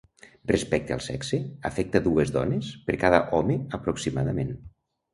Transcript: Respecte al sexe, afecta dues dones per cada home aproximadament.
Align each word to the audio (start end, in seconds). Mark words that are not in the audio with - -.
Respecte 0.51 0.95
al 0.95 1.03
sexe, 1.07 1.41
afecta 1.71 2.03
dues 2.09 2.33
dones 2.39 2.73
per 2.91 2.99
cada 3.07 3.23
home 3.41 3.63
aproximadament. 3.81 4.55